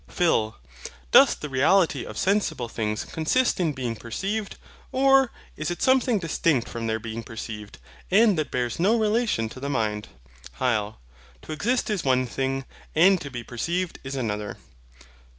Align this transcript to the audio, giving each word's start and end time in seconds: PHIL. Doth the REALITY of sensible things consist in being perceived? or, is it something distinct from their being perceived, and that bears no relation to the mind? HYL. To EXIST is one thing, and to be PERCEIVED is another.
PHIL. 0.07 0.55
Doth 1.11 1.41
the 1.41 1.47
REALITY 1.47 2.07
of 2.07 2.17
sensible 2.17 2.67
things 2.67 3.05
consist 3.05 3.59
in 3.59 3.71
being 3.71 3.95
perceived? 3.95 4.57
or, 4.91 5.31
is 5.55 5.69
it 5.69 5.83
something 5.83 6.17
distinct 6.17 6.67
from 6.67 6.87
their 6.87 6.97
being 6.97 7.21
perceived, 7.21 7.77
and 8.09 8.35
that 8.35 8.49
bears 8.49 8.79
no 8.79 8.97
relation 8.97 9.47
to 9.49 9.59
the 9.59 9.69
mind? 9.69 10.07
HYL. 10.59 10.95
To 11.43 11.51
EXIST 11.51 11.91
is 11.91 12.03
one 12.03 12.25
thing, 12.25 12.65
and 12.95 13.21
to 13.21 13.29
be 13.29 13.43
PERCEIVED 13.43 13.99
is 14.03 14.15
another. 14.15 14.57